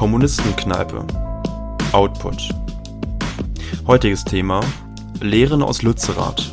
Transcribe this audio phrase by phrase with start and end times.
[0.00, 1.06] Kommunistenkneipe.
[1.92, 2.48] Output.
[3.86, 4.62] Heutiges Thema:
[5.20, 6.50] Lehren aus Lützerath.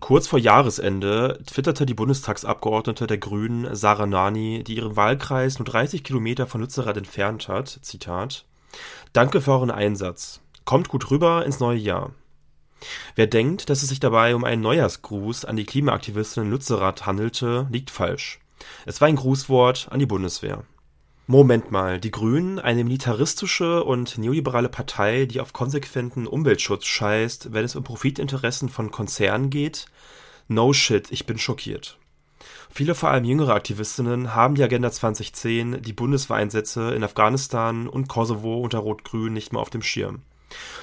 [0.00, 6.04] Kurz vor Jahresende twitterte die Bundestagsabgeordnete der Grünen Sarah Nani, die ihren Wahlkreis nur 30
[6.04, 8.44] Kilometer von Lützerath entfernt hat, Zitat:
[9.14, 10.42] Danke für euren Einsatz.
[10.66, 12.10] Kommt gut rüber ins neue Jahr.
[13.14, 17.66] Wer denkt, dass es sich dabei um einen Neujahrsgruß an die Klimaaktivistin in Lützerath handelte,
[17.70, 18.41] liegt falsch.
[18.86, 20.64] Es war ein Grußwort an die Bundeswehr.
[21.28, 27.64] Moment mal, die Grünen, eine militaristische und neoliberale Partei, die auf konsequenten Umweltschutz scheißt, wenn
[27.64, 29.86] es um Profitinteressen von Konzernen geht?
[30.48, 31.98] No shit, ich bin schockiert.
[32.70, 38.60] Viele vor allem jüngere Aktivistinnen haben die Agenda 2010, die Bundeswehreinsätze in Afghanistan und Kosovo
[38.60, 40.22] unter Rot-Grün nicht mehr auf dem Schirm.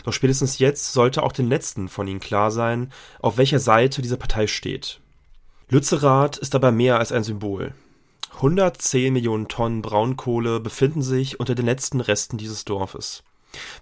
[0.04, 4.18] Doch spätestens jetzt sollte auch den letzten von ihnen klar sein, auf welcher Seite diese
[4.18, 5.02] Partei steht.
[5.72, 7.76] Lützerath ist aber mehr als ein Symbol.
[8.38, 13.22] 110 Millionen Tonnen Braunkohle befinden sich unter den letzten Resten dieses Dorfes.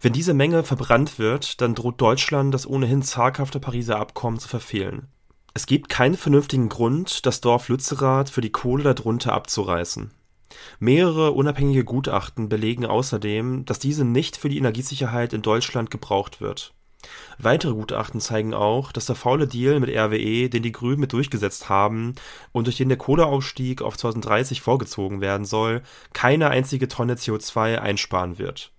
[0.01, 5.07] Wenn diese Menge verbrannt wird, dann droht Deutschland das ohnehin zaghafte Pariser Abkommen zu verfehlen.
[5.53, 10.11] Es gibt keinen vernünftigen Grund, das Dorf Lützerath für die Kohle darunter abzureißen.
[10.79, 16.73] Mehrere unabhängige Gutachten belegen außerdem, dass diese nicht für die Energiesicherheit in Deutschland gebraucht wird.
[17.37, 21.69] Weitere Gutachten zeigen auch, dass der faule Deal mit RWE, den die Grünen mit durchgesetzt
[21.69, 22.15] haben
[22.51, 28.39] und durch den der Kohleausstieg auf 2030 vorgezogen werden soll, keine einzige Tonne CO2 einsparen
[28.39, 28.71] wird.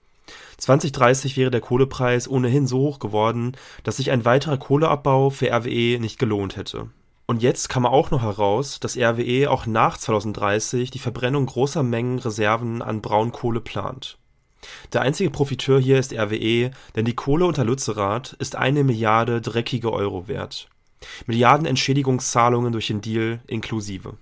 [0.58, 5.98] 2030 wäre der Kohlepreis ohnehin so hoch geworden, dass sich ein weiterer Kohleabbau für RWE
[6.00, 6.90] nicht gelohnt hätte
[7.30, 12.18] und jetzt kam auch noch heraus, dass RWE auch nach 2030 die Verbrennung großer Mengen
[12.18, 14.16] Reserven an Braunkohle plant.
[14.92, 19.92] Der einzige Profiteur hier ist RWE, denn die Kohle unter Lützerath ist eine Milliarde dreckige
[19.92, 20.68] Euro wert.
[21.26, 24.14] Milliarden Entschädigungszahlungen durch den Deal inklusive.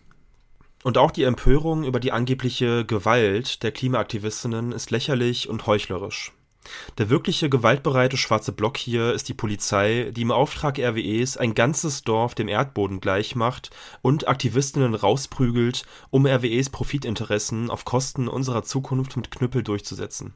[0.82, 6.32] Und auch die Empörung über die angebliche Gewalt der Klimaaktivistinnen ist lächerlich und heuchlerisch.
[6.98, 12.02] Der wirkliche gewaltbereite schwarze Block hier ist die Polizei, die im Auftrag RWEs ein ganzes
[12.02, 13.70] Dorf dem Erdboden gleichmacht
[14.02, 20.34] und Aktivistinnen rausprügelt, um RWEs Profitinteressen auf Kosten unserer Zukunft mit Knüppel durchzusetzen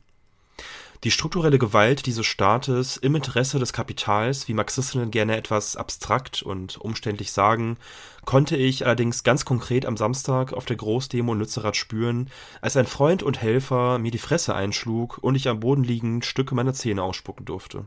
[1.02, 6.78] die strukturelle Gewalt dieses Staates im Interesse des Kapitals, wie Marxistinnen gerne etwas abstrakt und
[6.78, 7.78] umständlich sagen,
[8.26, 12.28] konnte ich allerdings ganz konkret am Samstag auf der Großdemo in Lützerath spüren,
[12.60, 16.54] als ein Freund und Helfer mir die Fresse einschlug und ich am Boden liegend Stücke
[16.54, 17.86] meiner Zähne ausspucken durfte.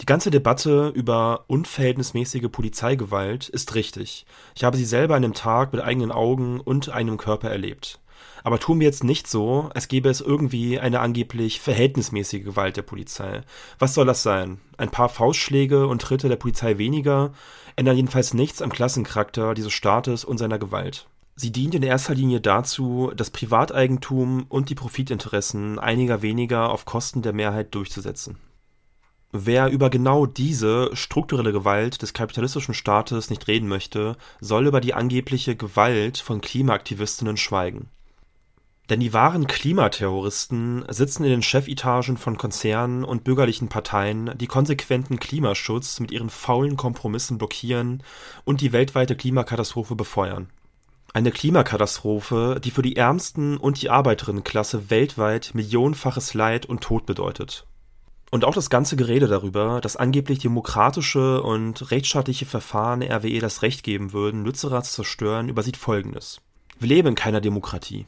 [0.00, 4.24] Die ganze Debatte über unverhältnismäßige Polizeigewalt ist richtig.
[4.54, 8.00] Ich habe sie selber an dem Tag mit eigenen Augen und einem Körper erlebt.
[8.42, 12.82] Aber tun wir jetzt nicht so, als gäbe es irgendwie eine angeblich verhältnismäßige Gewalt der
[12.82, 13.42] Polizei.
[13.78, 14.60] Was soll das sein?
[14.76, 17.32] Ein paar Faustschläge und Tritte der Polizei weniger
[17.76, 21.06] ändern jedenfalls nichts am Klassencharakter dieses Staates und seiner Gewalt.
[21.36, 27.22] Sie dient in erster Linie dazu, das Privateigentum und die Profitinteressen einiger weniger auf Kosten
[27.22, 28.36] der Mehrheit durchzusetzen.
[29.32, 34.92] Wer über genau diese strukturelle Gewalt des kapitalistischen Staates nicht reden möchte, soll über die
[34.92, 37.88] angebliche Gewalt von Klimaaktivistinnen schweigen.
[38.90, 45.20] Denn die wahren Klimaterroristen sitzen in den Chefetagen von Konzernen und bürgerlichen Parteien, die konsequenten
[45.20, 48.02] Klimaschutz mit ihren faulen Kompromissen blockieren
[48.44, 50.48] und die weltweite Klimakatastrophe befeuern.
[51.12, 57.66] Eine Klimakatastrophe, die für die Ärmsten und die Arbeiterinnenklasse weltweit millionenfaches Leid und Tod bedeutet.
[58.32, 63.84] Und auch das ganze Gerede darüber, dass angeblich demokratische und rechtsstaatliche Verfahren RWE das Recht
[63.84, 66.40] geben würden, Lützerath zu zerstören, übersieht Folgendes.
[66.80, 68.06] Wir leben in keiner Demokratie.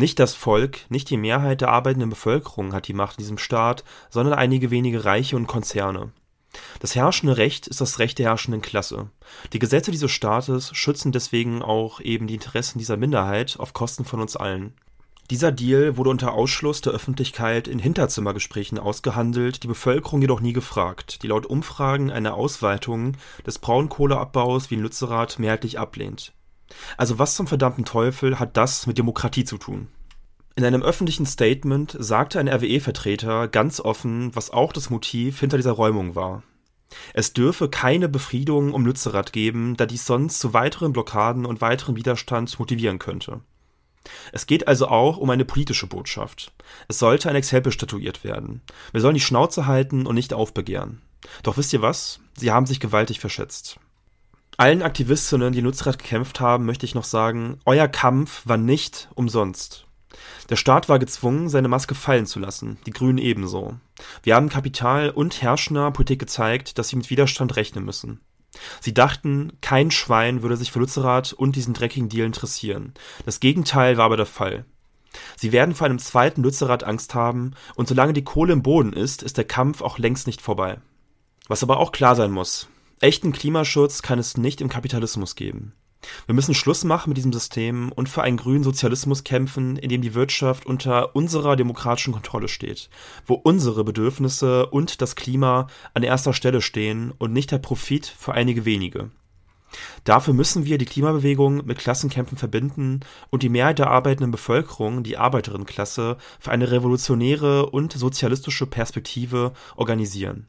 [0.00, 3.84] Nicht das Volk, nicht die Mehrheit der arbeitenden Bevölkerung hat die Macht in diesem Staat,
[4.08, 6.10] sondern einige wenige Reiche und Konzerne.
[6.78, 9.10] Das herrschende Recht ist das Recht der herrschenden Klasse.
[9.52, 14.22] Die Gesetze dieses Staates schützen deswegen auch eben die Interessen dieser Minderheit auf Kosten von
[14.22, 14.72] uns allen.
[15.28, 21.22] Dieser Deal wurde unter Ausschluss der Öffentlichkeit in Hinterzimmergesprächen ausgehandelt, die Bevölkerung jedoch nie gefragt,
[21.22, 26.32] die laut Umfragen eine Ausweitung des Braunkohleabbaus wie in Lützerath mehrheitlich ablehnt.
[26.96, 29.88] Also was zum verdammten Teufel hat das mit Demokratie zu tun?
[30.56, 35.72] In einem öffentlichen Statement sagte ein RWE-Vertreter ganz offen, was auch das Motiv hinter dieser
[35.72, 36.42] Räumung war.
[37.14, 41.96] Es dürfe keine Befriedung um Lützerath geben, da dies sonst zu weiteren Blockaden und weiteren
[41.96, 43.40] Widerstand motivieren könnte.
[44.32, 46.52] Es geht also auch um eine politische Botschaft.
[46.88, 48.62] Es sollte ein Exempel statuiert werden.
[48.92, 51.02] Wir sollen die Schnauze halten und nicht aufbegehren.
[51.42, 52.20] Doch wisst ihr was?
[52.36, 53.78] Sie haben sich gewaltig verschätzt.
[54.56, 59.86] Allen Aktivistinnen, die Nutzrad gekämpft haben, möchte ich noch sagen, euer Kampf war nicht umsonst.
[60.48, 63.76] Der Staat war gezwungen, seine Maske fallen zu lassen, die Grünen ebenso.
[64.22, 68.20] Wir haben Kapital und herrschender Politik gezeigt, dass sie mit Widerstand rechnen müssen.
[68.80, 72.94] Sie dachten, kein Schwein würde sich für Lützerath und diesen dreckigen Deal interessieren.
[73.24, 74.64] Das Gegenteil war aber der Fall.
[75.36, 79.22] Sie werden vor einem zweiten Lützerath Angst haben, und solange die Kohle im Boden ist,
[79.22, 80.78] ist der Kampf auch längst nicht vorbei.
[81.48, 82.68] Was aber auch klar sein muss,
[83.00, 85.72] echten Klimaschutz kann es nicht im Kapitalismus geben.
[86.26, 90.02] Wir müssen Schluss machen mit diesem System und für einen grünen Sozialismus kämpfen, in dem
[90.02, 92.88] die Wirtschaft unter unserer demokratischen Kontrolle steht,
[93.26, 98.32] wo unsere Bedürfnisse und das Klima an erster Stelle stehen und nicht der Profit für
[98.32, 99.10] einige wenige.
[100.04, 103.00] Dafür müssen wir die Klimabewegung mit Klassenkämpfen verbinden
[103.30, 110.48] und die Mehrheit der arbeitenden Bevölkerung, die Arbeiterinnenklasse, für eine revolutionäre und sozialistische Perspektive organisieren.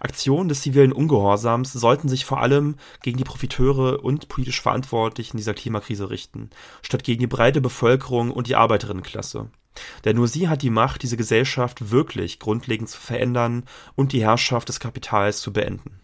[0.00, 5.54] Aktionen des zivilen Ungehorsams sollten sich vor allem gegen die Profiteure und politisch Verantwortlichen dieser
[5.54, 6.50] Klimakrise richten,
[6.82, 9.48] statt gegen die breite Bevölkerung und die Arbeiterinnenklasse.
[10.04, 13.64] Denn nur sie hat die Macht, diese Gesellschaft wirklich grundlegend zu verändern
[13.96, 15.98] und die Herrschaft des Kapitals zu beenden